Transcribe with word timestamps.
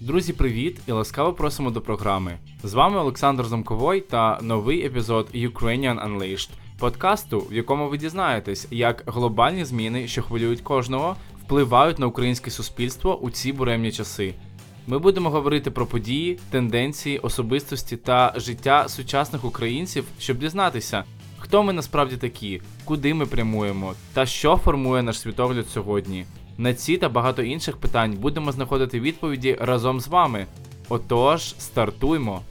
Друзі, 0.00 0.32
привіт 0.32 0.80
і 0.86 0.92
ласкаво 0.92 1.32
просимо 1.32 1.70
до 1.70 1.80
програми. 1.80 2.38
З 2.62 2.74
вами 2.74 2.98
Олександр 2.98 3.44
Замковой 3.44 4.00
та 4.00 4.38
новий 4.42 4.86
епізод 4.86 5.28
Ukrainian 5.34 6.08
Unleashed, 6.08 6.48
подкасту, 6.78 7.40
в 7.50 7.54
якому 7.54 7.88
ви 7.88 7.98
дізнаєтесь, 7.98 8.68
як 8.70 9.02
глобальні 9.06 9.64
зміни, 9.64 10.08
що 10.08 10.22
хвилюють 10.22 10.60
кожного, 10.60 11.16
впливають 11.44 11.98
на 11.98 12.06
українське 12.06 12.50
суспільство 12.50 13.18
у 13.18 13.30
ці 13.30 13.52
буремні 13.52 13.92
часи. 13.92 14.34
Ми 14.86 14.98
будемо 14.98 15.30
говорити 15.30 15.70
про 15.70 15.86
події, 15.86 16.38
тенденції, 16.50 17.18
особистості 17.18 17.96
та 17.96 18.34
життя 18.36 18.88
сучасних 18.88 19.44
українців, 19.44 20.04
щоб 20.18 20.38
дізнатися, 20.38 21.04
хто 21.38 21.62
ми 21.62 21.72
насправді 21.72 22.16
такі, 22.16 22.62
куди 22.84 23.14
ми 23.14 23.26
прямуємо 23.26 23.94
та 24.12 24.26
що 24.26 24.56
формує 24.56 25.02
наш 25.02 25.20
світогляд 25.20 25.68
сьогодні. 25.68 26.24
На 26.60 26.74
ці 26.74 26.96
та 26.96 27.08
багато 27.08 27.42
інших 27.42 27.76
питань 27.76 28.12
будемо 28.12 28.52
знаходити 28.52 29.00
відповіді 29.00 29.56
разом 29.60 30.00
з 30.00 30.08
вами. 30.08 30.46
Отож, 30.88 31.54
стартуймо! 31.58 32.42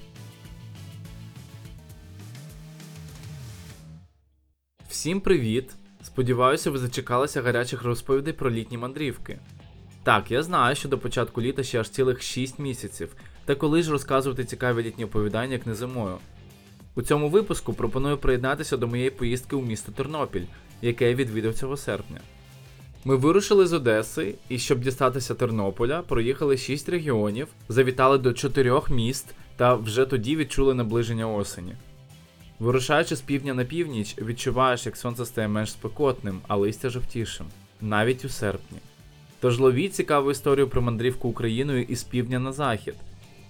Всім 4.90 5.22
привіт! 5.22 5.72
Сподіваюся, 6.04 6.72
ви 6.72 6.78
зачекалися 6.78 7.42
гарячих 7.42 7.84
розповідей 7.84 8.34
про 8.34 8.52
літні 8.52 8.78
мандрівки. 8.78 9.40
Так, 10.04 10.32
я 10.32 10.44
знаю, 10.44 10.76
що 10.76 10.90
до 10.90 10.98
початку 10.98 11.42
літа 11.42 11.64
ще 11.64 11.80
аж 11.80 11.90
цілих 11.90 12.22
6 12.22 12.60
місяців, 12.60 13.16
та 13.46 13.56
коли 13.56 13.84
ж 13.84 13.92
розказувати 13.92 14.46
цікаві 14.46 14.84
літні 14.84 15.06
оповідання, 15.06 15.54
як 15.54 15.66
не 15.66 15.76
зимою. 15.76 16.18
У 16.96 17.02
цьому 17.02 17.30
випуску 17.30 17.74
пропоную 17.74 18.18
приєднатися 18.18 18.78
до 18.78 18.88
моєї 18.88 19.10
поїздки 19.10 19.56
у 19.56 19.62
місто 19.62 19.92
Тернопіль, 19.92 20.46
яке 20.82 21.10
я 21.10 21.16
відвідав 21.16 21.53
цього 21.53 21.78
серпня. 21.78 22.22
Ми 23.06 23.16
вирушили 23.16 23.67
з 23.67 23.73
Одеси 23.73 24.36
і, 24.50 24.59
щоб 24.59 24.80
дістатися 24.80 25.34
Тернополя, 25.34 26.02
проїхали 26.02 26.58
6 26.58 26.90
регіонів, 26.90 27.48
завітали 27.70 28.17
до 28.17 28.34
4 28.34 28.81
міст 28.90 29.34
та 29.56 29.76
вже 29.76 30.06
тоді 30.06 30.36
відчули 30.36 30.73
наближення 30.73 31.28
осені. 31.28 31.75
Вирушаючи 32.59 33.16
з 33.16 33.22
півдня 33.22 33.53
на 33.53 33.64
північ, 33.64 34.16
відчуваєш, 34.22 34.86
як 34.86 34.98
сонце 34.98 35.25
стає 35.25 35.48
менш 35.48 35.72
спекотним, 35.72 36.40
а 36.48 36.56
листя 36.56 36.90
жовтішим, 36.90 37.45
навіть 37.81 38.25
у 38.25 38.30
серпні. 38.30 38.78
Тож 39.40 39.59
ловіть 39.59 39.95
цікаву 39.95 40.31
історію 40.31 40.68
про 40.68 40.81
мандрівку 40.81 41.30
Україною 41.30 41.84
із 41.84 42.03
півдня 42.03 42.40
на 42.40 42.52
захід. 42.52 42.95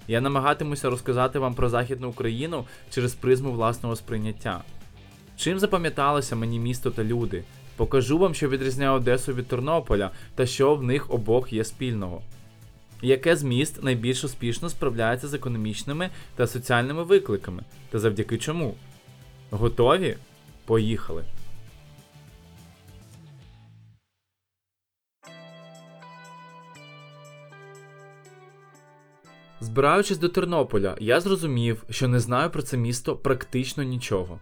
Я 0.07 0.21
намагатимуся 0.21 0.89
розказати 0.89 1.39
вам 1.39 1.53
про 1.53 1.69
Західну 1.69 2.09
Україну 2.09 2.65
через 2.89 3.13
призму 3.13 3.51
власного 3.51 3.95
сприйняття. 3.95 4.61
Чим 5.37 5.59
запам'яталося 5.59 6.35
мені 6.35 6.59
місто 6.59 6.91
та 6.91 7.03
люди? 7.03 7.43
Покажу 7.77 8.17
вам, 8.17 8.33
що 8.33 8.49
відрізняє 8.49 8.89
Одесу 8.89 9.33
від 9.33 9.47
Тернополя 9.47 10.11
та 10.35 10.45
що 10.45 10.75
в 10.75 10.83
них 10.83 11.11
обох 11.11 11.53
є 11.53 11.63
спільного. 11.63 12.21
Яке 13.01 13.35
з 13.35 13.43
міст 13.43 13.83
найбільш 13.83 14.23
успішно 14.23 14.69
справляється 14.69 15.27
з 15.27 15.33
економічними 15.33 16.09
та 16.35 16.47
соціальними 16.47 17.03
викликами, 17.03 17.63
та 17.89 17.99
завдяки 17.99 18.37
чому? 18.37 18.75
Готові? 19.51 20.17
Поїхали! 20.65 21.23
Збираючись 29.59 30.17
до 30.17 30.29
Тернополя, 30.29 30.95
я 30.99 31.21
зрозумів, 31.21 31.83
що 31.89 32.07
не 32.07 32.19
знаю 32.19 32.49
про 32.49 32.61
це 32.61 32.77
місто 32.77 33.15
практично 33.15 33.83
нічого. 33.83 34.39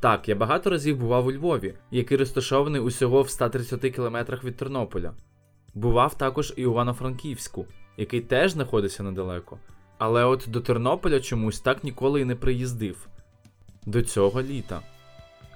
Так, 0.00 0.28
я 0.28 0.34
багато 0.34 0.70
разів 0.70 0.96
бував 0.96 1.26
у 1.26 1.32
Львові, 1.32 1.74
який 1.90 2.16
розташований 2.16 2.80
усього 2.80 3.22
в 3.22 3.30
130 3.30 3.80
кілометрах 3.80 4.44
від 4.44 4.56
Тернополя. 4.56 5.14
Бував 5.74 6.18
також 6.18 6.54
і 6.56 6.66
у 6.66 6.70
Івано-Франківську, 6.70 7.66
який 7.96 8.20
теж 8.20 8.52
знаходиться 8.52 9.02
недалеко. 9.02 9.58
Але 9.98 10.24
от 10.24 10.44
до 10.48 10.60
Тернополя 10.60 11.20
чомусь 11.20 11.60
так 11.60 11.84
ніколи 11.84 12.20
і 12.20 12.24
не 12.24 12.36
приїздив. 12.36 13.08
До 13.86 14.02
цього 14.02 14.42
літа. 14.42 14.80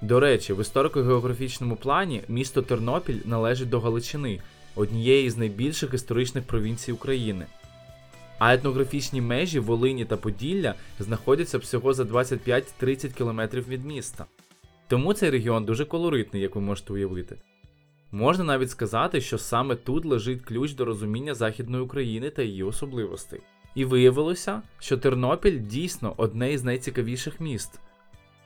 До 0.01 0.19
речі, 0.19 0.53
в 0.53 0.59
історико-географічному 0.59 1.75
плані 1.75 2.23
місто 2.27 2.61
Тернопіль 2.61 3.19
належить 3.25 3.69
до 3.69 3.79
Галичини, 3.79 4.39
однієї 4.75 5.29
з 5.29 5.37
найбільших 5.37 5.93
історичних 5.93 6.43
провінцій 6.47 6.91
України. 6.91 7.45
А 8.39 8.53
етнографічні 8.53 9.21
межі 9.21 9.59
Волині 9.59 10.05
та 10.05 10.17
Поділля 10.17 10.75
знаходяться 10.99 11.57
всього 11.57 11.93
за 11.93 12.03
25-30 12.03 13.13
км 13.13 13.57
від 13.69 13.85
міста. 13.85 14.25
Тому 14.87 15.13
цей 15.13 15.29
регіон 15.29 15.65
дуже 15.65 15.85
колоритний, 15.85 16.41
як 16.41 16.55
ви 16.55 16.61
можете 16.61 16.93
уявити. 16.93 17.37
Можна 18.11 18.43
навіть 18.43 18.71
сказати, 18.71 19.21
що 19.21 19.37
саме 19.37 19.75
тут 19.75 20.05
лежить 20.05 20.41
ключ 20.41 20.73
до 20.73 20.85
розуміння 20.85 21.35
Західної 21.35 21.83
України 21.83 22.29
та 22.29 22.43
її 22.43 22.63
особливостей. 22.63 23.39
І 23.75 23.85
виявилося, 23.85 24.61
що 24.79 24.97
Тернопіль 24.97 25.59
дійсно 25.59 26.13
одне 26.17 26.53
із 26.53 26.63
найцікавіших 26.63 27.39
міст. 27.39 27.79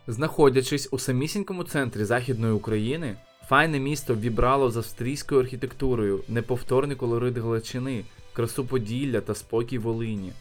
Знаходячись 0.07 0.89
у 0.91 1.00
самісінькому 1.00 1.63
центрі 1.63 2.03
Західної 2.03 2.53
України, 2.53 3.17
файне 3.47 3.79
місто 3.79 4.16
вібрало 4.16 4.71
з 4.71 4.77
австрійською 4.77 5.41
архітектурою, 5.41 6.23
неповторний 6.27 6.95
колорит 6.95 7.38
Галичини, 7.38 8.03
красу 8.33 8.66
Поділля 8.66 9.21
та 9.21 9.35
спокій 9.35 9.77
Волині. 9.77 10.31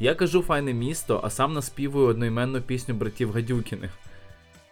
Я 0.00 0.14
кажу 0.14 0.42
файне 0.42 0.72
місто, 0.72 1.20
а 1.24 1.30
сам 1.30 1.52
наспівую 1.52 2.06
одноіменну 2.06 2.60
пісню 2.60 2.94
братів 2.94 3.32
Гадюкіних. 3.32 3.90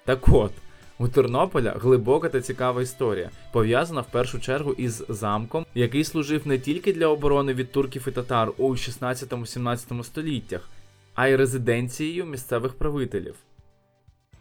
Так 0.05 0.29
от, 0.29 0.53
у 0.99 1.09
Тернополя 1.09 1.75
глибока 1.81 2.29
та 2.29 2.41
цікава 2.41 2.83
історія, 2.83 3.31
пов'язана 3.53 4.01
в 4.01 4.11
першу 4.11 4.41
чергу 4.41 4.73
із 4.73 5.05
замком, 5.09 5.67
який 5.75 6.05
служив 6.05 6.47
не 6.47 6.59
тільки 6.59 6.93
для 6.93 7.07
оборони 7.07 7.55
від 7.55 7.73
турків 7.73 8.05
і 8.09 8.11
татар 8.11 8.53
у 8.59 8.71
16-17 8.71 10.05
століттях, 10.05 10.69
а 11.15 11.29
й 11.29 11.37
резиденцією 11.37 12.25
місцевих 12.25 12.75
правителів. 12.75 13.35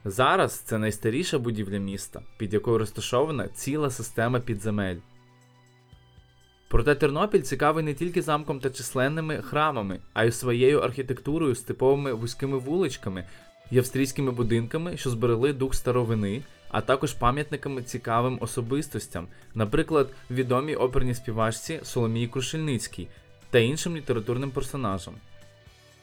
Зараз 0.06 0.60
це 0.60 0.78
найстаріша 0.78 1.40
будівля 1.40 1.78
міста, 1.78 2.22
під 2.38 2.54
якою 2.54 2.78
розташована 2.78 3.48
ціла 3.48 3.90
система 3.90 4.40
підземель. 4.40 4.98
Проте 6.70 6.96
Тернопіль 6.96 7.42
цікавий 7.42 7.84
не 7.84 7.94
тільки 7.94 8.22
замком 8.22 8.60
та 8.60 8.70
численними 8.70 9.42
храмами, 9.42 10.00
а 10.14 10.26
й 10.26 10.32
своєю 10.32 10.80
архітектурою 10.80 11.56
з 11.56 11.62
типовими 11.62 12.14
вузькими 12.14 12.58
вуличками 12.58 13.26
і 13.74 13.78
австрійськими 13.78 14.32
будинками, 14.32 14.98
що 14.98 15.10
зберегли 15.10 15.54
дух 15.54 15.76
старовини, 15.76 16.42
а 16.70 16.82
також 16.82 17.14
пам'ятниками 17.14 17.84
цікавим 17.84 18.38
особистостям, 18.42 19.28
наприклад, 19.56 20.10
відомій 20.32 20.76
оперній 20.76 21.16
співачці 21.16 21.80
Соломії 21.84 22.28
Крушельницькій 22.28 23.08
та 23.50 23.60
іншим 23.60 23.98
літературним 23.98 24.52
персонажам. 24.52 25.14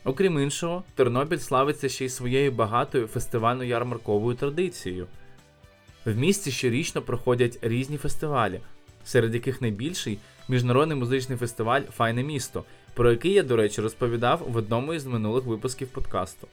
Окрім 0.04 0.38
іншого, 0.38 0.82
Тернопіль 0.94 1.38
славиться 1.38 1.88
ще 1.88 2.04
й 2.04 2.08
своєю 2.08 2.52
багатою 2.52 3.06
фестивально-ярмарковою 3.06 4.36
традицією. 4.36 5.06
В 6.04 6.16
місті 6.16 6.50
щорічно 6.50 7.02
проходять 7.02 7.58
різні 7.62 7.96
фестивалі, 7.96 8.60
серед 9.04 9.34
яких 9.34 9.60
найбільший 9.60 10.18
міжнародний 10.48 10.96
музичний 10.96 11.38
фестиваль 11.38 11.82
Файне 11.96 12.22
місто, 12.22 12.64
про 12.94 13.10
який 13.10 13.32
я, 13.32 13.42
до 13.42 13.56
речі, 13.56 13.80
розповідав 13.80 14.46
в 14.48 14.56
одному 14.56 14.94
із 14.94 15.06
минулих 15.06 15.44
випусків 15.44 15.88
подкасту. 15.88 16.48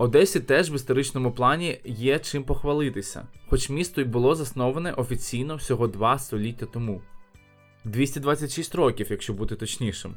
Одесі 0.00 0.40
теж 0.40 0.70
в 0.70 0.74
історичному 0.74 1.32
плані 1.32 1.80
є 1.84 2.18
чим 2.18 2.44
похвалитися, 2.44 3.26
хоч 3.48 3.70
місто 3.70 4.00
й 4.00 4.04
було 4.04 4.34
засноване 4.34 4.92
офіційно 4.92 5.56
всього 5.56 5.86
два 5.86 6.18
століття 6.18 6.66
тому 6.66 7.02
226 7.84 8.74
років, 8.74 9.06
якщо 9.10 9.32
бути 9.32 9.56
точнішим. 9.56 10.14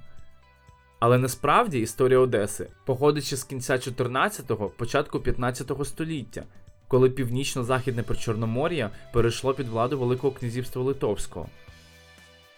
Але 0.99 1.17
насправді 1.17 1.79
історія 1.79 2.19
Одеси 2.19 2.67
походить 2.85 3.23
ще 3.23 3.37
з 3.37 3.43
кінця 3.43 3.73
14-го, 3.73 4.69
початку 4.69 5.19
15-го 5.19 5.85
століття, 5.85 6.43
коли 6.87 7.09
північно-західне 7.09 8.03
Причорномор'я 8.03 8.89
перейшло 9.13 9.53
під 9.53 9.67
владу 9.67 9.99
Великого 9.99 10.33
князівства 10.33 10.83
Литовського. 10.83 11.49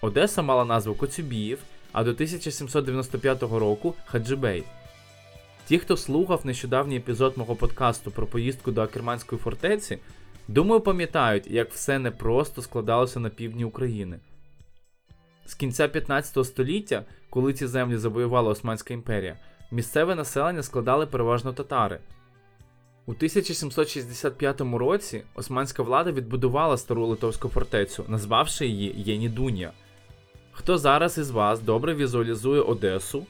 Одеса 0.01 0.41
мала 0.41 0.65
назву 0.65 0.95
Коцюбіїв, 0.95 1.59
а 1.91 2.03
до 2.03 2.11
1795 2.11 3.41
року 3.43 3.93
Хаджибей. 4.05 4.63
Ті, 5.67 5.77
хто 5.79 5.97
слухав 5.97 6.45
нещодавній 6.45 6.97
епізод 6.97 7.37
мого 7.37 7.55
подкасту 7.55 8.11
про 8.11 8.27
поїздку 8.27 8.71
до 8.71 8.81
Акерманської 8.81 9.41
фортеці, 9.41 9.97
думаю, 10.47 10.81
пам'ятають, 10.81 11.47
як 11.51 11.71
все 11.71 11.99
непросто 11.99 12.61
складалося 12.61 13.19
на 13.19 13.29
півдні 13.29 13.65
України. 13.65 14.19
З 15.45 15.53
кінця 15.53 15.87
15 15.87 16.45
століття, 16.45 17.03
коли 17.29 17.53
ці 17.53 17.67
землі 17.67 17.97
завоювала 17.97 18.49
Османська 18.49 18.93
імперія, 18.93 19.37
місцеве 19.71 20.15
населення 20.15 20.63
складали 20.63 21.05
переважно 21.05 21.53
татари. 21.53 21.99
У 23.05 23.11
1765 23.11 24.61
році 24.61 25.23
османська 25.35 25.83
влада 25.83 26.11
відбудувала 26.11 26.77
стару 26.77 27.05
литовську 27.05 27.49
фортецю, 27.49 28.05
назвавши 28.07 28.67
її 28.67 28.93
Єнідунія. 28.97 29.71
Хто 30.51 30.77
зараз 30.77 31.17
із 31.17 31.29
вас 31.29 31.59
добре 31.59 31.95
візуалізує 31.95 32.61
Одесу? 32.61 33.25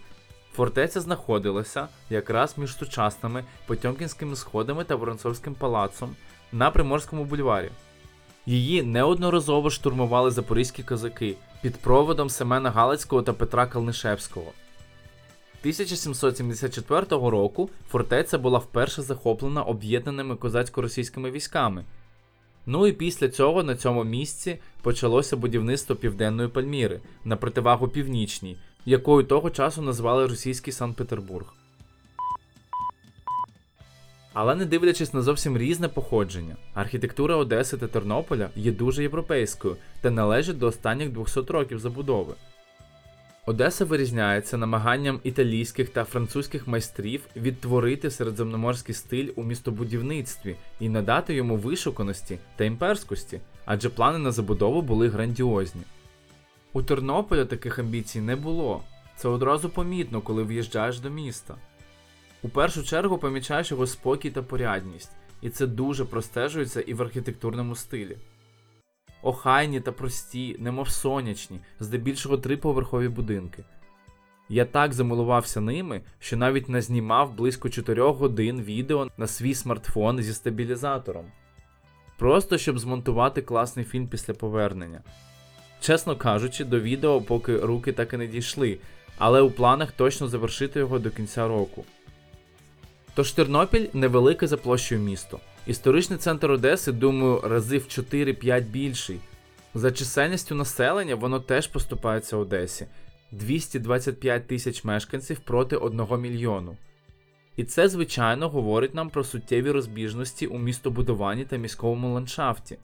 Фортеця 0.55 1.01
знаходилася 1.01 1.87
якраз 2.09 2.57
між 2.57 2.77
сучасними 2.77 3.43
Потьомкінськими 3.65 4.35
сходами 4.35 4.83
та 4.83 4.95
Воронцовським 4.95 5.53
палацом 5.53 6.15
на 6.51 6.71
Приморському 6.71 7.25
бульварі. 7.25 7.69
Її 8.45 8.83
неодноразово 8.83 9.69
штурмували 9.69 10.31
запорізькі 10.31 10.83
козаки, 10.83 11.35
під 11.61 11.77
проводом 11.77 12.29
Семена 12.29 12.71
Галицького 12.71 13.21
та 13.21 13.33
Петра 13.33 13.65
Калнишевського. 13.65 14.45
1774 14.45 17.05
року 17.09 17.69
фортеця 17.89 18.37
була 18.37 18.59
вперше 18.59 19.01
захоплена 19.01 19.63
об'єднаними 19.63 20.35
козацько-російськими 20.35 21.31
військами. 21.31 21.85
Ну 22.65 22.87
і 22.87 22.91
після 22.91 23.29
цього 23.29 23.63
на 23.63 23.75
цьому 23.75 24.03
місці 24.03 24.59
почалося 24.81 25.37
будівництво 25.37 25.95
Південної 25.95 26.49
Пальміри 26.49 26.99
на 27.23 27.35
противагу 27.35 27.87
північній, 27.87 28.57
якою 28.85 29.23
того 29.23 29.49
часу 29.49 29.81
назвали 29.81 30.27
російський 30.27 30.73
Санкт-Петербург. 30.73 31.53
Але 34.33 34.55
не 34.55 34.65
дивлячись 34.65 35.13
на 35.13 35.21
зовсім 35.21 35.57
різне 35.57 35.87
походження, 35.87 36.55
архітектура 36.73 37.35
Одеси 37.35 37.77
та 37.77 37.87
Тернополя 37.87 38.49
є 38.55 38.71
дуже 38.71 39.01
європейською 39.01 39.77
та 40.01 40.11
належить 40.11 40.57
до 40.57 40.67
останніх 40.67 41.09
200 41.09 41.39
років 41.39 41.79
забудови. 41.79 42.33
Одеса 43.45 43.85
вирізняється 43.85 44.57
намаганням 44.57 45.19
італійських 45.23 45.89
та 45.89 46.03
французьких 46.03 46.67
майстрів 46.67 47.21
відтворити 47.35 48.11
середземноморський 48.11 48.95
стиль 48.95 49.29
у 49.35 49.43
містобудівництві 49.43 50.55
і 50.79 50.89
надати 50.89 51.33
йому 51.33 51.57
вишуканості 51.57 52.39
та 52.55 52.63
імперськості, 52.63 53.39
адже 53.65 53.89
плани 53.89 54.17
на 54.19 54.31
забудову 54.31 54.81
були 54.81 55.09
грандіозні. 55.09 55.81
У 56.75 56.83
Тернополя 56.83 57.45
таких 57.45 57.79
амбіцій 57.79 58.21
не 58.21 58.35
було. 58.35 58.83
Це 59.15 59.27
одразу 59.27 59.69
помітно, 59.69 60.21
коли 60.21 60.43
в'їжджаєш 60.43 60.99
до 60.99 61.09
міста. 61.09 61.55
У 62.41 62.49
першу 62.49 62.83
чергу 62.83 63.17
помічаєш 63.17 63.71
його 63.71 63.87
спокій 63.87 64.31
та 64.31 64.41
порядність, 64.41 65.11
і 65.41 65.49
це 65.49 65.67
дуже 65.67 66.05
простежується 66.05 66.81
і 66.81 66.93
в 66.93 67.01
архітектурному 67.01 67.75
стилі. 67.75 68.17
Охайні 69.21 69.79
та 69.79 69.91
прості, 69.91 70.55
немов 70.59 70.89
сонячні, 70.89 71.59
здебільшого 71.79 72.37
триповерхові 72.37 73.09
будинки. 73.09 73.63
Я 74.49 74.65
так 74.65 74.93
замилувався 74.93 75.61
ними, 75.61 76.01
що 76.19 76.37
навіть 76.37 76.69
назнімав 76.69 77.33
близько 77.33 77.69
4 77.69 78.01
годин 78.03 78.61
відео 78.61 79.07
на 79.17 79.27
свій 79.27 79.53
смартфон 79.53 80.21
зі 80.21 80.33
стабілізатором. 80.33 81.25
Просто 82.17 82.57
щоб 82.57 82.79
змонтувати 82.79 83.41
класний 83.41 83.85
фільм 83.85 84.07
після 84.07 84.33
повернення. 84.33 85.03
Чесно 85.85 86.15
кажучи, 86.15 86.63
до 86.63 86.79
відео 86.79 87.21
поки 87.21 87.57
руки 87.57 87.91
так 87.91 88.13
і 88.13 88.17
не 88.17 88.27
дійшли, 88.27 88.77
але 89.17 89.41
у 89.41 89.51
планах 89.51 89.91
точно 89.91 90.27
завершити 90.27 90.79
його 90.79 90.99
до 90.99 91.09
кінця 91.09 91.47
року. 91.47 91.85
Тож 93.15 93.31
Тернопіль 93.31 93.87
невелике 93.93 94.47
за 94.47 94.57
площею 94.57 95.01
місто. 95.01 95.39
Історичний 95.67 96.19
центр 96.19 96.51
Одеси, 96.51 96.91
думаю, 96.91 97.41
рази 97.43 97.77
в 97.77 97.83
4-5 97.83 98.61
більший. 98.61 99.19
За 99.73 99.91
чисельністю 99.91 100.55
населення 100.55 101.15
воно 101.15 101.39
теж 101.39 101.67
поступається 101.67 102.37
Одесі 102.37 102.87
225 103.31 104.47
тисяч 104.47 104.83
мешканців 104.83 105.39
проти 105.39 105.75
1 105.75 106.21
мільйону. 106.21 106.77
І 107.55 107.63
це, 107.63 107.89
звичайно, 107.89 108.49
говорить 108.49 108.95
нам 108.95 109.09
про 109.09 109.23
суттєві 109.23 109.71
розбіжності 109.71 110.47
у 110.47 110.57
містобудуванні 110.57 111.45
та 111.45 111.57
міському 111.57 112.13
ландшафті. 112.13 112.77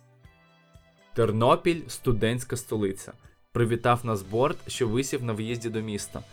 Тернопіль 1.14 1.82
студентська 1.88 2.58
столиця. 2.58 3.14
Привітав 3.52 4.06
нас 4.06 4.22
борт, 4.22 4.58
що 4.68 4.88
висів 4.88 5.24
на 5.24 5.34
в'їзді 5.34 5.70
до 5.70 5.82
міста. 5.82 6.24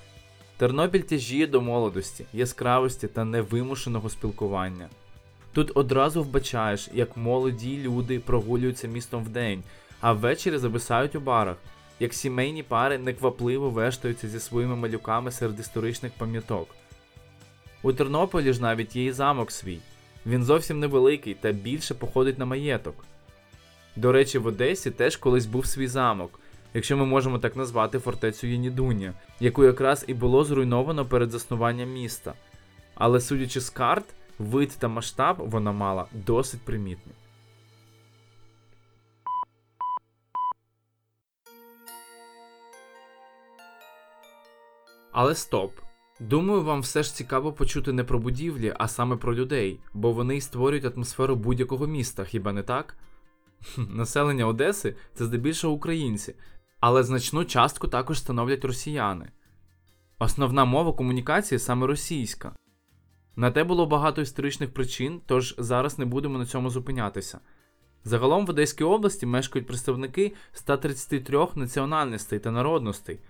Тернопіль 0.57 1.01
тяжіє 1.01 1.47
до 1.47 1.61
молодості, 1.61 2.25
яскравості 2.33 3.09
та 3.09 3.25
невимушеного 3.25 4.09
спілкування. 4.09 4.89
Тут 5.53 5.73
одразу 5.75 6.23
вбачаєш, 6.23 6.89
як 6.95 7.17
молоді 7.17 7.79
люди 7.79 8.21
прогулюються 8.21 8.89
містом 8.89 9.25
вдень, 9.25 9.63
а 10.01 10.13
ввечері 10.13 10.59
зависають 10.59 11.15
у 11.15 11.21
барах, 11.21 11.57
як 12.01 12.15
сімейні 12.15 12.63
пари 12.63 12.99
неквапливо 12.99 13.71
вештаються 13.71 14.29
зі 14.29 14.41
своїми 14.41 14.77
малюками 14.77 15.31
серед 15.31 15.61
історичних 15.61 16.13
пам'яток. 16.19 16.69
У 17.83 17.93
Тернополі 17.93 18.53
ж 18.53 18.63
навіть 18.63 18.97
є 18.97 19.05
і 19.05 19.13
замок 19.13 19.51
свій. 19.51 19.79
Він 20.27 20.45
зовсім 20.45 20.81
невеликий 20.81 21.35
та 21.35 21.53
більше 21.53 21.95
походить 21.95 22.39
на 22.39 22.45
маєток. 22.45 23.05
До 23.97 24.13
речі, 24.13 24.39
в 24.39 24.47
Одесі 24.47 24.91
теж 24.91 25.17
колись 25.17 25.47
був 25.47 25.67
свій 25.67 25.87
замок, 25.87 26.41
якщо 26.75 26.97
ми 26.97 27.07
можемо 27.07 27.39
так 27.39 27.57
назвати 27.57 27.99
фортецю 27.99 28.47
Єнідуня, 28.47 29.15
яку 29.41 29.65
якраз 29.65 30.05
і 30.09 30.15
було 30.15 30.45
зруйновано 30.45 31.05
перед 31.05 31.31
заснуванням 31.31 31.93
міста. 31.93 32.35
Але 32.95 33.21
судячи 33.21 33.61
з 33.61 33.71
карт, 33.71 34.05
вид 34.39 34.77
та 34.79 34.89
масштаб 34.89 35.37
вона 35.39 35.73
мала 35.73 36.07
досить 36.13 36.61
примітний. 36.61 37.15
Але 45.13 45.35
стоп. 45.35 45.73
Думаю, 46.21 46.63
вам 46.63 46.81
все 46.81 47.03
ж 47.03 47.15
цікаво 47.15 47.53
почути 47.53 47.93
не 47.93 48.05
про 48.05 48.19
будівлі, 48.19 48.75
а 48.79 48.89
саме 48.89 49.17
про 49.17 49.35
людей, 49.35 49.81
бо 49.95 50.13
вони 50.13 50.37
й 50.37 50.41
створюють 50.41 50.97
атмосферу 50.97 51.37
будь-якого 51.37 51.87
міста, 51.87 52.25
хіба 52.25 52.53
не 52.53 52.63
так? 52.63 52.97
Населення 53.77 54.47
Одеси 54.47 54.97
це 55.15 55.25
здебільшого 55.25 55.75
українці, 55.75 56.35
але 56.81 57.03
значну 57.03 57.45
частку 57.45 57.89
також 57.89 58.19
становлять 58.19 58.65
росіяни. 58.65 59.29
Основна 60.19 60.65
мова 60.65 60.93
комунікації 60.93 61.59
саме 61.59 61.87
російська. 61.87 62.53
На 63.37 63.51
те 63.51 63.65
було 63.65 63.87
багато 63.87 64.23
історичних 64.23 64.75
причин, 64.75 65.21
тож 65.27 65.55
зараз 65.59 65.99
не 65.99 66.05
будемо 66.05 66.39
на 66.39 66.47
цьому 66.47 66.71
зупинятися. 66.71 67.41
Загалом 68.05 68.47
в 68.47 68.51
Одеській 68.51 68.85
області 68.85 69.27
мешкають 69.27 69.67
представники 69.67 70.35
133 70.53 71.47
національностей 71.55 72.39
та 72.39 72.51
народностей, 72.51 73.21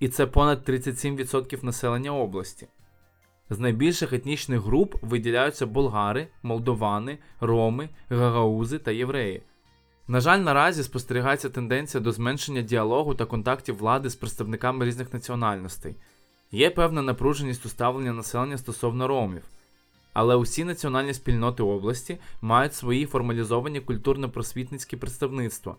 і 0.00 0.08
це 0.08 0.26
понад 0.26 0.68
37% 0.68 1.64
населення 1.64 2.14
області. 2.14 2.68
З 3.50 3.58
найбільших 3.58 4.12
етнічних 4.12 4.60
груп 4.60 4.94
виділяються 5.02 5.66
болгари, 5.66 6.28
молдовани, 6.42 7.18
роми, 7.40 7.88
гагаузи 8.08 8.78
та 8.78 8.90
євреї. 8.90 9.42
На 10.10 10.20
жаль, 10.20 10.38
наразі 10.38 10.82
спостерігається 10.82 11.48
тенденція 11.48 12.00
до 12.00 12.12
зменшення 12.12 12.62
діалогу 12.62 13.14
та 13.14 13.24
контактів 13.24 13.76
влади 13.76 14.10
з 14.10 14.16
представниками 14.16 14.84
різних 14.84 15.12
національностей. 15.12 15.96
Є 16.50 16.70
певна 16.70 17.02
напруженість 17.02 17.66
у 17.66 17.68
ставленні 17.68 18.10
населення 18.10 18.58
стосовно 18.58 19.08
ромів, 19.08 19.42
але 20.12 20.36
усі 20.36 20.64
національні 20.64 21.14
спільноти 21.14 21.62
області 21.62 22.18
мають 22.40 22.74
свої 22.74 23.06
формалізовані 23.06 23.80
культурно-просвітницькі 23.80 24.96
представництва, 24.96 25.76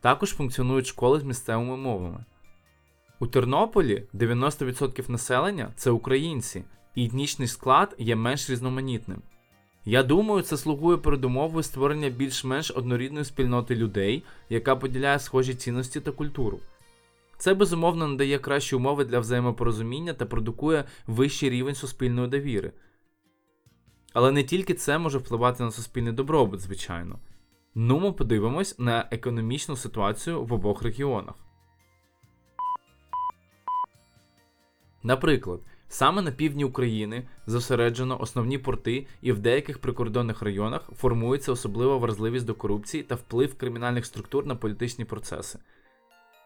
також 0.00 0.34
функціонують 0.34 0.86
школи 0.86 1.20
з 1.20 1.22
місцевими 1.22 1.76
мовами. 1.76 2.24
У 3.20 3.26
Тернополі 3.26 4.06
90% 4.14 5.10
населення 5.10 5.72
це 5.76 5.90
українці, 5.90 6.64
і 6.94 7.04
етнічний 7.04 7.48
склад 7.48 7.94
є 7.98 8.16
менш 8.16 8.50
різноманітним. 8.50 9.22
Я 9.84 10.02
думаю, 10.02 10.42
це 10.42 10.56
слугує 10.56 10.96
передумовою 10.96 11.62
створення 11.62 12.08
більш-менш 12.08 12.70
однорідної 12.70 13.24
спільноти 13.24 13.76
людей, 13.76 14.24
яка 14.48 14.76
поділяє 14.76 15.18
схожі 15.18 15.54
цінності 15.54 16.00
та 16.00 16.10
культуру. 16.10 16.60
Це 17.38 17.54
безумовно 17.54 18.08
надає 18.08 18.38
кращі 18.38 18.76
умови 18.76 19.04
для 19.04 19.20
взаємопорозуміння 19.20 20.12
та 20.12 20.26
продукує 20.26 20.84
вищий 21.06 21.50
рівень 21.50 21.74
суспільної 21.74 22.28
довіри. 22.28 22.72
Але 24.12 24.32
не 24.32 24.44
тільки 24.44 24.74
це 24.74 24.98
може 24.98 25.18
впливати 25.18 25.62
на 25.62 25.70
суспільний 25.70 26.12
добробут, 26.12 26.60
звичайно. 26.60 27.18
Ну, 27.74 28.00
ми 28.00 28.12
подивимось 28.12 28.78
на 28.78 29.08
економічну 29.10 29.76
ситуацію 29.76 30.44
в 30.44 30.52
обох 30.52 30.82
регіонах. 30.82 31.34
Наприклад, 35.02 35.60
саме 35.90 36.22
на 36.22 36.30
півдні 36.30 36.64
України 36.64 37.22
зосереджено 37.46 38.20
основні 38.20 38.58
порти, 38.58 39.06
і 39.22 39.32
в 39.32 39.38
деяких 39.38 39.78
прикордонних 39.78 40.42
районах 40.42 40.90
формується 40.96 41.52
особлива 41.52 41.96
вразливість 41.96 42.46
до 42.46 42.54
корупції 42.54 43.02
та 43.02 43.14
вплив 43.14 43.54
кримінальних 43.54 44.06
структур 44.06 44.46
на 44.46 44.54
політичні 44.54 45.04
процеси. 45.04 45.58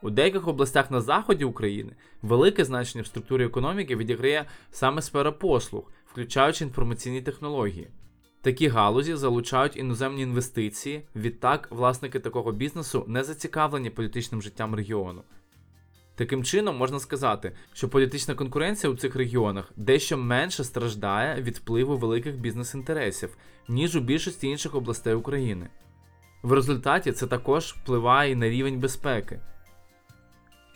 У 0.02 0.10
деяких 0.10 0.48
областях 0.48 0.90
на 0.90 1.00
заході 1.00 1.44
України 1.44 1.92
велике 2.22 2.64
значення 2.64 3.02
в 3.02 3.06
структурі 3.06 3.44
економіки 3.44 3.96
відіграє 3.96 4.44
саме 4.70 5.02
сфера 5.02 5.32
послуг, 5.32 5.92
включаючи 6.06 6.64
інформаційні 6.64 7.22
технології. 7.22 7.88
Такі 8.40 8.68
галузі 8.68 9.16
залучають 9.16 9.76
іноземні 9.76 10.22
інвестиції, 10.22 11.02
відтак 11.16 11.68
власники 11.70 12.20
такого 12.20 12.52
бізнесу 12.52 13.04
не 13.08 13.24
зацікавлені 13.24 13.90
політичним 13.90 14.42
життям 14.42 14.74
регіону. 14.74 15.22
Таким 16.16 16.44
чином, 16.44 16.76
можна 16.76 17.00
сказати, 17.00 17.52
що 17.73 17.88
політична 17.88 18.35
конкуренція 18.35 18.92
у 18.92 18.97
цих 18.97 19.16
регіонах 19.16 19.73
дещо 19.76 20.18
менше 20.18 20.64
страждає 20.64 21.42
від 21.42 21.56
впливу 21.56 21.97
великих 21.97 22.38
бізнес-інтересів, 22.38 23.37
ніж 23.68 23.97
у 23.97 24.00
більшості 24.00 24.49
інших 24.49 24.75
областей 24.75 25.14
України. 25.14 25.68
В 26.42 26.52
результаті 26.52 27.12
це 27.12 27.26
також 27.26 27.64
впливає 27.64 28.33
і 28.33 28.35
на 28.35 28.49
рівень 28.49 28.80
безпеки. 28.80 29.40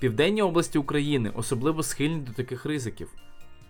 Південні 0.01 0.43
області 0.43 0.79
України 0.79 1.33
особливо 1.35 1.83
схильні 1.83 2.21
до 2.21 2.33
таких 2.33 2.65
ризиків. 2.65 3.09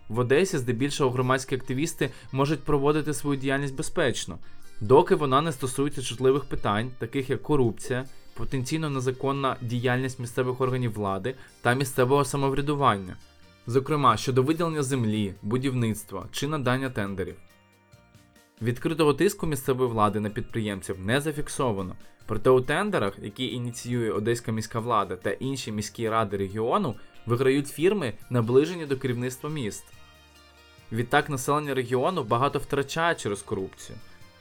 В 0.09 0.19
Одесі 0.19 0.57
здебільшого 0.57 1.11
громадські 1.11 1.55
активісти 1.55 2.09
можуть 2.31 2.63
проводити 2.63 3.13
свою 3.13 3.39
діяльність 3.39 3.75
безпечно, 3.75 4.37
доки 4.81 5.15
вона 5.15 5.41
не 5.41 5.51
стосується 5.51 6.01
чутливих 6.01 6.45
питань, 6.45 6.91
таких 6.99 7.29
як 7.29 7.41
корупція, 7.41 8.05
потенційно 8.39 8.89
незаконна 8.89 9.57
діяльність 9.61 10.19
місцевих 10.19 10.61
органів 10.61 10.93
влади 10.93 11.35
та 11.61 11.73
місцевого 11.73 12.25
самоврядування, 12.25 13.15
зокрема 13.67 14.17
щодо 14.17 14.43
виділення 14.43 14.83
землі, 14.83 15.33
будівництва 15.41 16.25
чи 16.31 16.47
надання 16.47 16.89
тендерів. 16.89 17.35
Відкритого 18.61 19.13
тиску 19.13 19.47
місцевої 19.47 19.89
влади 19.89 20.19
на 20.19 20.29
підприємців 20.29 20.99
не 20.99 21.21
зафіксовано, 21.21 21.95
проте 22.25 22.49
у 22.49 22.61
тендерах, 22.61 23.13
які 23.21 23.47
ініціює 23.47 24.11
Одеська 24.11 24.51
міська 24.51 24.79
влада 24.79 25.15
та 25.15 25.31
інші 25.31 25.71
міські 25.71 26.09
ради 26.09 26.37
регіону, 26.37 26.95
виграють 27.25 27.67
фірми, 27.67 28.13
наближені 28.29 28.85
до 28.85 28.97
керівництва 28.97 29.49
міст. 29.49 29.83
Відтак 30.91 31.29
населення 31.29 31.73
регіону 31.73 32.23
багато 32.23 32.59
втрачає 32.59 33.15
через 33.15 33.41
корупцію, 33.41 33.97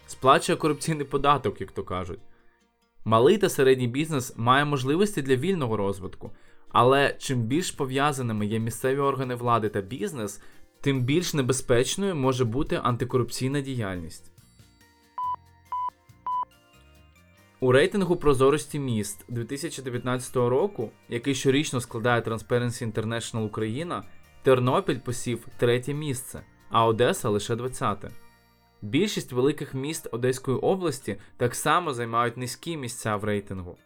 сплачує 0.07 0.57
корупційний 0.57 1.07
податок, 1.07 1.61
як 1.61 1.73
то 1.73 1.83
кажуть. 1.83 2.21
Малий 3.05 3.38
та 3.38 3.49
середній 3.49 3.88
бізнес 3.88 4.35
має 4.37 4.64
можливості 4.64 5.23
для 5.23 5.37
вільного 5.37 5.76
розвитку, 5.76 6.33
але 6.69 7.14
чим 7.19 7.43
більш 7.43 7.71
пов'язаними 7.71 8.47
є 8.47 8.59
місцеві 8.59 8.99
органи 8.99 9.35
влади 9.35 9.69
та 9.69 9.81
бізнес, 9.81 10.40
тим 10.81 11.02
більш 11.02 11.35
небезпечною 11.35 12.14
може 12.14 12.45
бути 12.45 12.81
антикорупційна 12.83 13.61
діяльність. 13.61 14.33
У 17.61 17.73
рейтингу 17.73 18.17
прозорості 18.17 18.78
міст 18.78 19.25
2019 19.28 20.37
року, 20.37 20.90
який 21.09 21.35
щорічно 21.35 21.81
складає 21.81 22.21
Transparency 22.21 22.93
International 22.93 23.45
Україна, 23.45 24.02
Тернопіль 24.43 24.99
посів 24.99 25.47
третє 25.57 25.95
місце, 25.95 26.43
а 26.71 26.87
Одеса 26.87 27.28
лише 27.28 27.57
20. 27.57 28.05
Більшість 28.82 29.32
великих 29.32 29.75
міст 29.75 30.08
Одеської 30.12 30.56
області 30.56 31.16
так 31.37 31.54
само 31.54 31.94
займають 31.94 32.37
низькі 32.37 32.76
місця 32.76 33.16
в 33.16 33.25
рейтингу. 33.25 33.76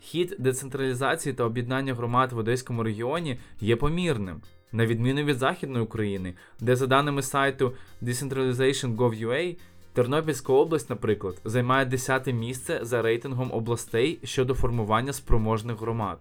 Хід 0.00 0.36
децентралізації 0.38 1.32
та 1.32 1.44
об'єднання 1.44 1.94
громад 1.94 2.32
в 2.32 2.38
Одеському 2.38 2.82
регіоні 2.82 3.38
є 3.60 3.76
помірним, 3.76 4.42
на 4.72 4.86
відміну 4.86 5.22
від 5.22 5.38
Західної 5.38 5.84
України, 5.84 6.34
де, 6.60 6.76
за 6.76 6.86
даними 6.86 7.22
сайту 7.22 7.74
Decentralization.gov.ua, 8.02 9.56
Тернопільська 9.92 10.52
область, 10.52 10.90
наприклад, 10.90 11.40
займає 11.44 11.86
10 11.86 12.26
місце 12.26 12.80
за 12.82 13.02
рейтингом 13.02 13.52
областей 13.52 14.18
щодо 14.24 14.54
формування 14.54 15.12
спроможних 15.12 15.80
громад. 15.80 16.18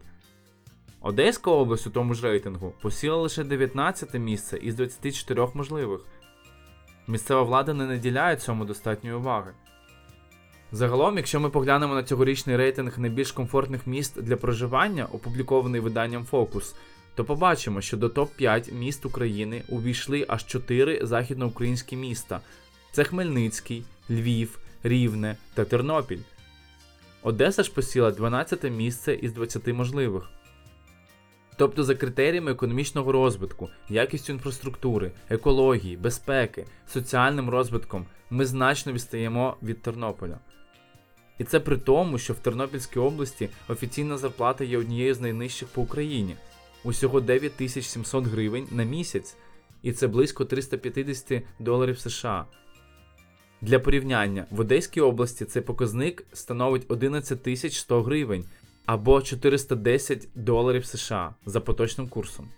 Одеська 1.02 1.52
область 1.52 1.88
у 1.88 1.90
тому 1.90 2.14
ж 2.14 2.24
рейтингу 2.28 2.74
посіла 2.82 3.16
лише 3.16 3.44
19 3.44 4.14
місце 4.14 4.58
із 4.58 4.76
24 4.76 5.48
можливих. 5.54 6.02
Місцева 7.10 7.44
влада 7.44 7.74
не 7.74 7.86
наділяє 7.86 8.36
цьому 8.36 8.66
достатньої 8.66 9.16
уваги. 9.16 9.52
Загалом, 10.72 11.18
якщо 11.18 11.40
ми 11.40 11.50
поглянемо 11.50 11.96
на 11.96 12.04
цьогорічний 12.04 12.56
рейтинг 12.56 13.00
найбільш 13.00 13.32
комфортних 13.32 13.88
міст 13.88 14.22
для 14.22 14.36
проживання, 14.36 15.06
опублікований 15.06 15.82
виданням 15.82 16.26
Focus, 16.32 16.76
то 17.16 17.26
побачимо, 17.26 17.82
що 17.82 17.98
до 17.98 18.08
топ-5 18.08 18.74
міст 18.74 19.06
України 19.06 19.64
увійшли 19.70 20.26
аж 20.28 20.46
4 20.46 21.00
західноукраїнські 21.06 21.96
міста: 21.96 22.42
це 22.92 23.04
Хмельницький, 23.04 23.84
Львів, 24.10 24.60
Рівне 24.84 25.38
та 25.54 25.66
Тернопіль. 25.66 26.24
Одеса 27.24 27.64
ж 27.64 27.74
посіла 27.74 28.12
12 28.12 28.64
місце 28.64 29.14
із 29.14 29.34
20 29.34 29.68
можливих. 29.68 30.24
Тобто 31.60 31.84
за 31.84 31.96
критеріями 31.96 32.52
економічного 32.52 33.12
розвитку, 33.12 33.70
якістю 33.90 34.34
інфраструктури, 34.34 35.12
екології, 35.30 35.98
безпеки, 35.98 36.66
соціальним 36.88 37.50
розвитком 37.50 38.06
ми 38.30 38.46
значно 38.46 38.94
відстаємо 38.94 39.58
від 39.64 39.82
Тернополя. 39.82 40.40
І 41.38 41.44
це 41.44 41.60
при 41.60 41.78
тому, 41.78 42.18
що 42.18 42.34
в 42.34 42.40
Тернопільській 42.40 43.00
області 43.00 43.50
офіційна 43.68 44.18
зарплата 44.18 44.64
є 44.64 44.78
однією 44.78 45.14
з 45.14 45.22
найнижчих 45.22 45.68
по 45.68 45.82
Україні 45.82 46.36
усього 46.84 47.22
9700 47.22 48.26
гривень 48.26 48.68
на 48.72 48.84
місяць, 48.84 49.36
і 49.82 49.94
це 49.94 50.08
близько 50.08 50.46
350 50.46 51.44
доларів 51.60 52.00
США. 52.00 52.46
Для 53.62 53.80
порівняння, 53.80 54.46
в 54.52 54.60
Одеській 54.60 55.02
області 55.02 55.46
цей 55.46 55.62
показник 55.62 56.26
становить 56.34 56.86
11 56.88 57.74
100 57.74 58.04
гривень 58.04 58.46
або 58.90 59.22
410 59.22 60.28
доларів 60.36 60.86
США 60.86 61.36
за 61.46 61.62
поточним 61.62 62.08
курсом. 62.08 62.50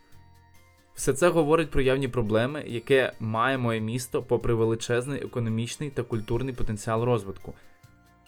Все 0.93 1.13
це 1.13 1.29
говорить 1.29 1.71
про 1.71 1.81
явні 1.81 2.07
проблеми, 2.07 2.63
яке 2.67 3.13
має 3.19 3.57
моє 3.57 3.79
місто 3.79 4.23
попри 4.23 4.53
величезний 4.53 5.23
економічний 5.23 5.89
та 5.89 6.03
культурний 6.03 6.53
потенціал 6.53 7.03
розвитку. 7.03 7.53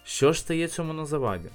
Що 0.04 0.34
ж 0.34 0.40
стає 0.40 0.68
цьому 0.68 0.94
на 0.94 1.06
заваді? 1.06 1.50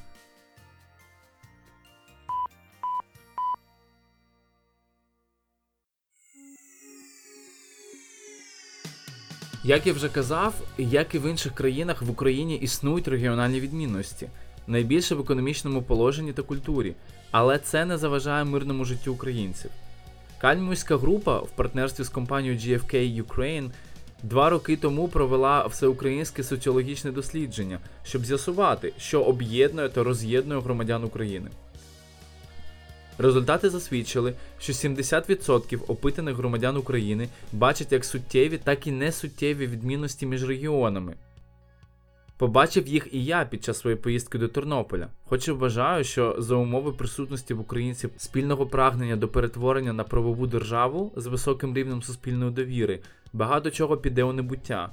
Як 9.64 9.87
я 9.87 9.93
вже 9.93 10.09
казав, 10.09 10.55
як 10.78 11.14
і 11.14 11.19
в 11.19 11.31
інших 11.31 11.55
країнах 11.55 12.02
в 12.02 12.11
Україні 12.11 12.57
існують 12.57 13.09
регіональні 13.09 13.61
відмінності, 13.61 14.28
найбільше 14.69 15.15
в 15.15 15.21
економічному 15.21 15.83
положенні 15.83 16.33
та 16.33 16.43
культурі, 16.43 16.95
але 17.31 17.59
це 17.59 17.85
не 17.85 17.99
заважає 17.99 18.45
мирному 18.45 18.85
життю 18.85 19.13
українців. 19.13 19.71
Кальмуйська 20.41 20.97
група 20.97 21.39
в 21.39 21.51
партнерстві 21.51 22.05
з 22.05 22.09
компанією 22.09 22.59
GFK 22.59 23.25
Ukraine 23.25 23.71
два 24.23 24.51
роки 24.51 24.77
тому 24.77 25.09
провела 25.09 25.67
всеукраїнське 25.67 26.43
соціологічне 26.43 27.11
дослідження, 27.11 27.79
щоб 28.05 28.25
з'ясувати, 28.25 28.93
що 28.99 29.23
об'єднує 29.23 29.89
та 29.89 30.05
роз'єднує 30.05 30.61
громадян 30.61 31.05
України. 31.05 31.51
Результати 33.19 33.71
засвідчили, 33.71 34.35
що 34.59 34.73
70% 34.73 35.79
опитаних 35.89 36.37
громадян 36.37 36.77
України 36.77 37.29
бачать 37.53 37.93
як 37.93 38.05
суттєві, 38.05 38.59
так 38.59 38.87
і 38.87 38.91
несуттєві 38.91 39.67
відмінності 39.67 40.27
між 40.27 40.49
регіонами. 40.49 41.15
Побачив 42.38 42.88
їх 42.88 43.09
і 43.12 43.25
я 43.25 43.45
під 43.45 43.64
час 43.64 43.78
своєї 43.78 44.02
поїздки 44.02 44.38
до 44.38 44.49
Тернополя, 44.49 45.09
хоч 45.25 45.49
і 45.49 45.52
вважаю, 45.52 46.04
що 46.04 46.37
за 46.38 46.54
умови 46.54 46.92
присутності 46.92 47.54
в 47.54 47.61
українців 47.61 48.11
спільного 48.16 48.66
прагнення 48.66 49.16
до 49.16 49.28
перетворення 49.28 49.92
на 49.92 50.04
правову 50.04 50.47
державу 50.47 51.12
з 51.16 51.26
високим 51.26 51.75
рівнем 51.75 52.02
суспільної 52.02 52.50
довіри 52.50 53.00
багато 53.33 53.71
чого 53.71 53.97
піде 53.97 54.25
у 54.25 54.33
небуття. 54.33 54.92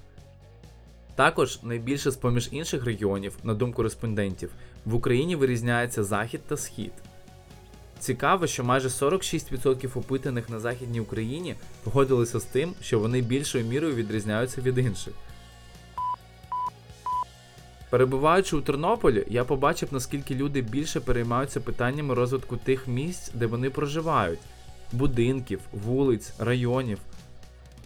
Також 1.15 1.63
найбільше 1.63 2.11
з 2.11 2.15
поміж 2.15 2.49
інших 2.51 2.85
регіонів, 2.85 3.37
на 3.43 3.53
думку 3.53 3.83
респондентів, 3.83 4.51
в 4.85 4.95
Україні 4.95 5.35
вирізняється 5.35 6.03
Захід 6.03 6.41
та 6.47 6.57
Схід. 6.57 6.91
Цікаво, 7.99 8.47
що 8.47 8.63
майже 8.63 8.87
46% 8.87 9.99
опитаних 9.99 10.49
на 10.49 10.59
Західній 10.59 10.99
Україні 10.99 11.55
погодилися 11.83 12.39
з 12.39 12.43
тим, 12.43 12.73
що 12.81 12.99
вони 12.99 13.21
більшою 13.21 13.65
мірою 13.65 13.95
відрізняються 13.95 14.61
від 14.61 14.77
інших. 14.77 15.13
Перебуваючи 17.95 18.55
у 18.55 18.61
Тернополі, 18.61 19.25
я 19.29 19.43
побачив, 19.43 19.89
наскільки 19.91 20.35
люди 20.35 20.61
більше 20.61 20.99
переймаються 20.99 21.59
питаннями 21.59 22.13
розвитку 22.13 22.57
тих 22.57 22.87
місць, 22.87 23.31
де 23.33 23.45
вони 23.45 23.69
проживають 23.69 24.39
будинків, 24.91 25.59
вулиць, 25.71 26.33
районів, 26.39 26.99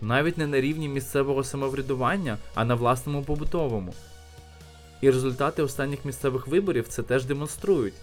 навіть 0.02 0.38
не 0.38 0.48
на 0.48 0.62
рівні 0.62 0.90
місцевого 0.90 1.44
самоврядування, 1.44 2.38
а 2.56 2.66
на 2.66 2.76
власному 2.76 3.24
побутовому. 3.24 3.94
І 5.02 5.10
результати 5.10 5.64
останніх 5.64 6.06
місцевих 6.06 6.48
виборів 6.48 6.88
це 6.88 7.04
теж 7.04 7.26
демонструють. 7.26 7.94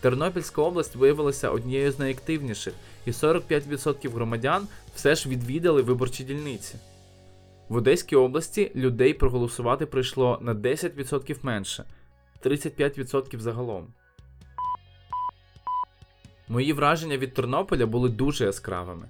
Тернопільська 0.00 0.62
область 0.62 0.96
виявилася 0.96 1.50
однією 1.50 1.92
з 1.92 1.98
найактивніших, 1.98 2.74
і 3.06 3.10
45% 3.10 4.10
громадян 4.10 4.68
все 4.94 5.14
ж 5.14 5.28
відвідали 5.28 5.82
виборчі 5.82 6.24
дільниці. 6.24 6.74
В 7.68 7.76
Одеській 7.76 8.16
області 8.16 8.72
людей 8.74 9.14
проголосувати 9.14 9.86
прийшло 9.86 10.38
на 10.42 10.54
10% 10.54 11.36
менше 11.42 11.84
35% 12.44 13.38
загалом. 13.38 13.86
Мої 16.48 16.72
враження 16.72 17.16
від 17.16 17.34
Тернополя 17.34 17.86
були 17.86 18.08
дуже 18.08 18.44
яскравими. 18.44 19.06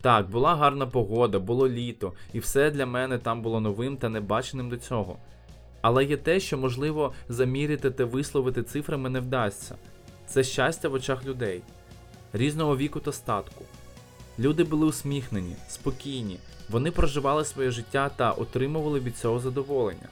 Так, 0.00 0.30
була 0.30 0.56
гарна 0.56 0.86
погода, 0.86 1.38
було 1.38 1.68
літо, 1.68 2.12
і 2.32 2.38
все 2.38 2.70
для 2.70 2.86
мене 2.86 3.18
там 3.18 3.42
було 3.42 3.60
новим 3.60 3.96
та 3.96 4.08
небаченим 4.08 4.68
до 4.68 4.76
цього. 4.76 5.18
Але 5.80 6.04
є 6.04 6.16
те, 6.16 6.40
що 6.40 6.58
можливо 6.58 7.12
заміряти 7.28 7.90
та 7.90 8.04
висловити 8.04 8.62
цифрами 8.62 9.10
не 9.10 9.20
вдасться 9.20 9.76
це 10.26 10.44
щастя 10.44 10.88
в 10.88 10.92
очах 10.92 11.24
людей, 11.24 11.62
різного 12.32 12.76
віку 12.76 13.00
та 13.00 13.12
статку. 13.12 13.64
Люди 14.38 14.64
були 14.64 14.86
усміхнені, 14.86 15.56
спокійні, 15.68 16.38
вони 16.68 16.90
проживали 16.90 17.44
своє 17.44 17.70
життя 17.70 18.10
та 18.16 18.32
отримували 18.32 19.00
від 19.00 19.16
цього 19.16 19.40
задоволення. 19.40 20.08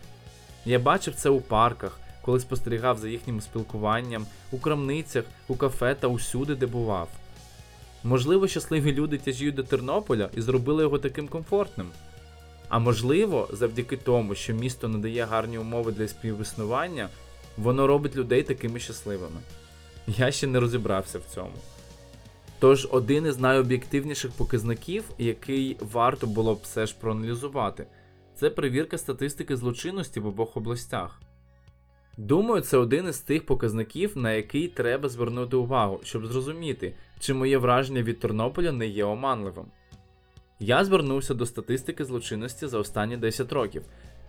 Я 0.65 0.79
бачив 0.79 1.15
це 1.15 1.31
у 1.31 1.41
парках, 1.41 2.01
коли 2.23 2.41
спостерігав 2.41 2.99
за 2.99 3.09
їхнім 3.09 3.41
спілкуванням, 3.41 4.27
у 4.51 4.59
крамницях, 4.59 5.25
у 5.49 5.57
кафе 5.57 5.95
та 5.95 6.07
усюди, 6.07 6.55
де 6.55 6.67
бував. 6.67 7.09
Можливо, 8.05 8.49
щасливі 8.49 8.93
люди 8.93 9.19
тяжіють 9.19 9.55
до 9.55 9.63
Тернополя 9.63 10.29
і 10.37 10.41
зробили 10.41 10.83
його 10.83 10.99
таким 10.99 11.29
комфортним. 11.29 11.87
А 12.69 12.79
можливо, 12.79 13.49
завдяки 13.53 13.97
тому, 13.97 14.35
що 14.35 14.53
місто 14.53 14.89
надає 14.89 15.25
гарні 15.25 15.59
умови 15.59 15.93
для 15.93 16.09
співіснування, 16.09 17.09
Воно 17.57 17.87
робить 17.87 18.17
людей 18.17 18.43
такими 18.43 18.81
щасливими. 18.81 19.41
Я 20.07 20.33
ще 20.33 20.47
не 20.47 20.61
розібрався 20.61 21.19
в 21.19 21.35
цьому. 21.35 21.53
Тож 22.65 22.89
один 22.91 23.27
із 23.27 23.39
найоб'єктивніших 23.39 24.31
показників, 24.33 25.05
який 25.19 25.77
варто 25.93 26.27
було 26.27 26.55
б 26.55 26.59
все 26.63 26.87
ж 26.87 26.97
проаналізувати, 27.01 27.87
це 28.35 28.51
перевірка 28.51 28.99
статистики 28.99 29.57
злочинності 29.57 30.21
в 30.21 30.27
обох 30.27 30.57
областях. 30.57 31.21
Думаю, 32.17 32.63
це 32.63 32.77
один 32.77 33.09
із 33.09 33.19
тих 33.19 33.47
показників, 33.47 34.17
на 34.17 34.33
який 34.33 34.69
треба 34.69 35.09
звернути 35.09 35.57
увагу, 35.57 36.01
щоб 36.05 36.27
зрозуміти, 36.27 36.95
чи 37.21 37.35
моє 37.35 37.59
враження 37.59 38.03
від 38.03 38.21
Тернополя 38.21 38.73
не 38.73 38.87
є 38.87 39.05
оманливим. 39.05 39.67
Я 40.61 40.85
звернувся 40.85 41.35
до 41.35 41.47
статистики 41.47 42.05
злочинності 42.05 42.67
за 42.67 42.79
останні 42.79 43.17
10 43.17 43.53
років 43.53 43.83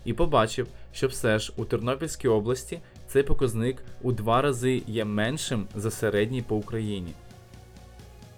і 0.06 0.14
побачив, 0.14 0.68
що 0.94 1.08
все 1.08 1.40
ж 1.40 1.54
у 1.58 1.66
Тернопільській 1.66 2.28
області 2.28 2.80
цей 3.08 3.24
показник 3.24 3.78
у 4.02 4.12
два 4.12 4.42
рази 4.42 4.84
є 4.88 5.06
меншим 5.06 5.68
за 5.76 5.92
середній 5.92 6.42
по 6.42 6.56
Україні. 6.56 7.14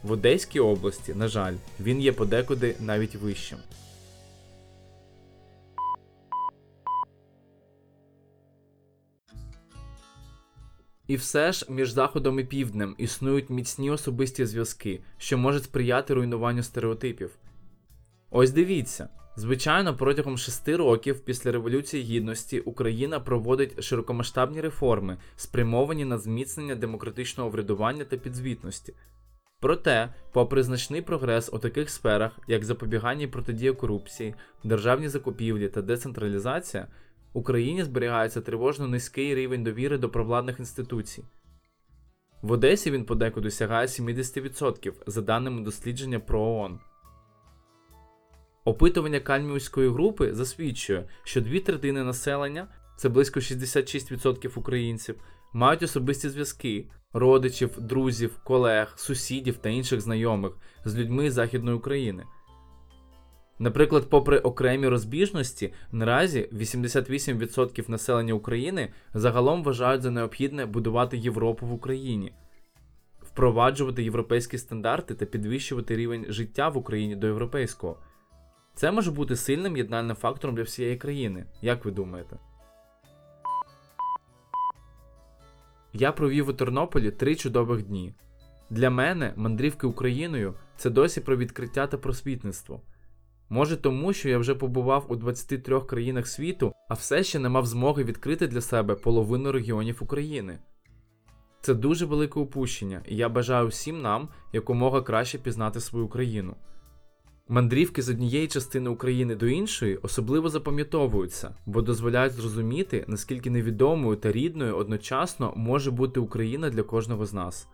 В 0.03 0.11
Одеській 0.11 0.59
області, 0.59 1.13
на 1.13 1.27
жаль, 1.27 1.55
він 1.79 2.01
є 2.01 2.13
подекуди 2.13 2.75
навіть 2.79 3.15
вищим. 3.15 3.57
І 11.07 11.15
все 11.15 11.51
ж 11.51 11.65
між 11.69 11.91
Заходом 11.91 12.39
і 12.39 12.43
Півднем 12.43 12.95
існують 12.97 13.49
міцні 13.49 13.91
особисті 13.91 14.45
зв'язки, 14.45 15.01
що 15.17 15.37
можуть 15.37 15.63
сприяти 15.63 16.13
руйнуванню 16.13 16.63
стереотипів. 16.63 17.31
Ось 18.29 18.51
дивіться. 18.51 19.09
Звичайно, 19.35 19.97
протягом 19.97 20.37
шести 20.37 20.75
років 20.75 21.19
після 21.19 21.51
Революції 21.51 22.03
Гідності 22.03 22.59
Україна 22.59 23.19
проводить 23.19 23.83
широкомасштабні 23.83 24.61
реформи, 24.61 25.17
спрямовані 25.35 26.05
на 26.05 26.17
зміцнення 26.17 26.75
демократичного 26.75 27.49
врядування 27.49 28.05
та 28.05 28.17
підзвітності. 28.17 28.93
Проте, 29.59 30.13
попри 30.31 30.63
значний 30.63 31.01
прогрес 31.01 31.49
у 31.53 31.59
таких 31.59 31.89
сферах, 31.89 32.39
як 32.47 32.65
запобігання 32.65 33.23
і 33.23 33.27
протидія 33.27 33.73
корупції, 33.73 34.35
державні 34.63 35.09
закупівлі 35.09 35.69
та 35.69 35.81
децентралізація, 35.81 36.87
Україні 37.33 37.83
зберігається 37.83 38.41
тривожно 38.41 38.87
низький 38.87 39.35
рівень 39.35 39.63
довіри 39.63 39.97
до 39.97 40.09
провладних 40.09 40.59
інституцій. 40.59 41.23
В 42.41 42.51
Одесі 42.51 42.91
він 42.91 43.05
подекуди 43.05 43.51
сягає 43.51 43.87
70% 43.87 44.93
за 45.07 45.21
даними 45.21 45.61
дослідження 45.61 46.19
про 46.19 46.41
ООН. 46.41 46.79
Опитування 48.65 49.19
Кальмівської 49.19 49.89
групи 49.89 50.33
засвідчує, 50.33 51.09
що 51.23 51.41
дві 51.41 51.59
третини 51.59 52.03
населення, 52.03 52.67
це 52.97 53.09
близько 53.09 53.39
66% 53.39 54.59
українців, 54.59 55.15
мають 55.57 55.83
особисті 55.83 56.29
зв'язки 56.29 56.85
родичів, 57.13 57.81
друзів, 57.81 58.39
колег, 58.43 58.93
сусідів 58.95 59.57
та 59.57 59.69
інших 59.69 60.01
знайомих 60.01 60.51
з 60.85 60.95
людьми 60.97 61.31
Західної 61.31 61.77
України. 61.77 62.23
Наприклад, 63.59 64.09
попри 64.09 64.39
окремі 64.39 64.87
розбіжності, 64.87 65.73
наразі 65.91 66.49
88% 66.53 67.89
населення 67.89 68.33
України 68.33 68.89
загалом 69.13 69.63
вважають 69.63 70.01
за 70.01 70.11
необхідне 70.11 70.65
будувати 70.65 71.17
Європу 71.17 71.65
в 71.67 71.73
Україні, 71.73 72.33
впроваджувати 73.21 74.03
європейські 74.03 74.57
стандарти 74.57 75.15
та 75.15 75.25
підвищувати 75.25 75.95
рівень 75.95 76.25
життя 76.29 76.69
в 76.69 76.77
Україні 76.77 77.15
до 77.15 77.27
європейського. 77.27 77.97
Це 78.75 78.91
може 78.91 79.11
бути 79.11 79.35
сильним 79.35 79.77
єднальним 79.77 80.15
фактором 80.15 80.55
для 80.55 80.63
всієї 80.63 80.97
країни. 80.97 81.45
Як 81.61 81.85
ви 81.85 81.91
думаєте? 81.91 82.37
Я 85.99 86.11
провів 86.11 86.49
у 86.49 86.53
Тернополі 86.53 87.11
три 87.11 87.35
чудових 87.35 87.83
дні. 87.83 88.13
Для 88.69 88.89
мене 88.89 89.33
мандрівки 89.35 89.87
Україною 89.87 90.53
це 90.77 90.89
досі 90.89 91.21
про 91.21 91.37
відкриття 91.37 91.87
та 91.87 91.97
просвітництво. 91.97 92.81
Може 93.49 93.77
тому, 93.77 94.13
що 94.13 94.29
я 94.29 94.37
вже 94.37 94.55
побував 94.55 95.05
у 95.09 95.15
23 95.15 95.79
країнах 95.81 96.27
світу, 96.27 96.73
а 96.89 96.93
все 96.93 97.23
ще 97.23 97.39
не 97.39 97.49
мав 97.49 97.65
змоги 97.65 98.03
відкрити 98.03 98.47
для 98.47 98.61
себе 98.61 98.95
половину 98.95 99.51
регіонів 99.51 99.97
України. 100.01 100.59
Це 101.61 101.73
дуже 101.73 102.05
велике 102.05 102.39
упущення, 102.39 103.01
і 103.07 103.15
я 103.15 103.29
бажаю 103.29 103.67
всім 103.67 104.01
нам 104.01 104.29
якомога 104.53 105.01
краще 105.01 105.37
пізнати 105.37 105.79
свою 105.79 106.07
країну. 106.07 106.55
Мандрівки 107.49 108.01
з 108.01 108.09
однієї 108.09 108.47
частини 108.47 108.89
України 108.89 109.35
до 109.35 109.47
іншої 109.47 109.97
особливо 109.97 110.49
запам'ятовуються, 110.49 111.55
бо 111.65 111.81
дозволяють 111.81 112.33
зрозуміти, 112.33 113.05
наскільки 113.07 113.49
невідомою 113.49 114.15
та 114.15 114.31
рідною 114.31 114.75
одночасно 114.75 115.53
може 115.55 115.91
бути 115.91 116.19
Україна 116.19 116.69
для 116.69 116.83
кожного 116.83 117.25
з 117.25 117.33
нас. 117.33 117.67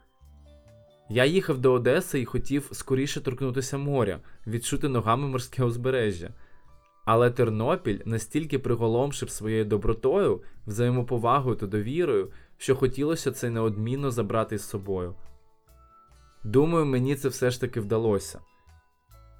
Я 1.09 1.25
їхав 1.25 1.57
до 1.57 1.73
Одеси 1.73 2.19
і 2.21 2.25
хотів 2.25 2.69
скоріше 2.71 3.21
торкнутися 3.21 3.77
моря, 3.77 4.19
відчути 4.47 4.89
ногами 4.89 5.27
морське 5.27 5.63
узбережжя. 5.63 6.29
Але 7.05 7.31
Тернопіль 7.31 7.99
настільки 8.05 8.59
приголомшив 8.59 9.29
своєю 9.29 9.65
добротою, 9.65 10.41
взаємоповагою 10.67 11.55
та 11.55 11.67
довірою, 11.67 12.31
що 12.57 12.75
хотілося 12.75 13.31
це 13.31 13.49
неодмінно 13.49 14.11
забрати 14.11 14.57
з 14.57 14.69
собою. 14.69 15.15
Думаю, 16.43 16.85
мені 16.85 17.15
це 17.15 17.29
все 17.29 17.51
ж 17.51 17.61
таки 17.61 17.79
вдалося. 17.79 18.39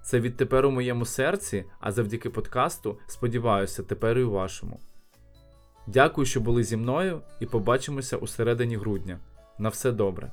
Це 0.04 0.20
відтепер 0.20 0.66
у 0.66 0.72
моєму 0.72 1.06
серці, 1.06 1.66
а 1.80 1.92
завдяки 1.92 2.30
подкасту, 2.30 2.98
сподіваюся, 3.08 3.84
тепер 3.84 4.20
і 4.20 4.24
у 4.24 4.32
вашому. 4.32 4.80
Дякую, 5.88 6.26
що 6.26 6.42
були 6.42 6.63
зі 6.63 6.78
мною, 6.78 7.22
і 7.39 7.46
побачимося 7.46 8.18
у 8.18 8.28
середині 8.28 8.78
грудня. 8.78 9.20
На 9.60 9.70
все 9.70 9.92
добре. 9.92 10.32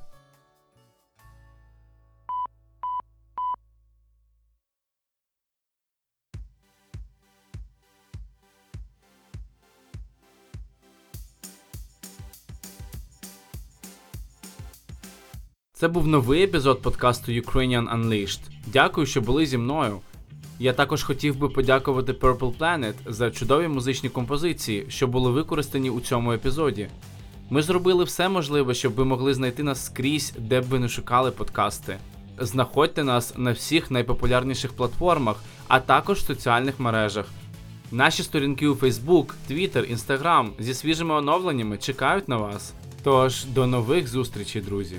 Це 15.81 15.87
був 15.87 16.07
новий 16.07 16.43
епізод 16.43 16.81
подкасту 16.81 17.31
Ukrainian 17.31 17.97
Unleashed. 17.97 18.39
Дякую, 18.67 19.07
що 19.07 19.21
були 19.21 19.45
зі 19.45 19.57
мною. 19.57 19.99
Я 20.59 20.73
також 20.73 21.03
хотів 21.03 21.37
би 21.37 21.49
подякувати 21.49 22.11
Purple 22.11 22.57
Planet 22.57 22.93
за 23.05 23.31
чудові 23.31 23.67
музичні 23.67 24.09
композиції, 24.09 24.85
що 24.89 25.07
були 25.07 25.31
використані 25.31 25.89
у 25.89 26.01
цьому 26.01 26.33
епізоді. 26.33 26.87
Ми 27.49 27.61
зробили 27.61 28.03
все 28.03 28.29
можливе, 28.29 28.73
щоб 28.73 28.93
ви 28.93 29.05
могли 29.05 29.33
знайти 29.33 29.63
нас 29.63 29.85
скрізь, 29.85 30.33
де 30.37 30.61
б 30.61 30.63
ви 30.63 30.79
не 30.79 30.89
шукали 30.89 31.31
подкасти. 31.31 31.97
Знаходьте 32.39 33.03
нас 33.03 33.33
на 33.37 33.51
всіх 33.51 33.91
найпопулярніших 33.91 34.73
платформах, 34.73 35.35
а 35.67 35.79
також 35.79 36.19
в 36.19 36.25
соціальних 36.25 36.79
мережах. 36.79 37.25
Наші 37.91 38.23
сторінки 38.23 38.67
у 38.67 38.75
Facebook, 38.75 39.33
Twitter, 39.51 39.95
Instagram 39.95 40.49
зі 40.59 40.73
свіжими 40.73 41.13
оновленнями 41.13 41.77
чекають 41.77 42.29
на 42.29 42.37
вас. 42.37 42.73
Тож 43.03 43.45
до 43.45 43.67
нових 43.67 44.07
зустрічей, 44.07 44.61
друзі! 44.61 44.97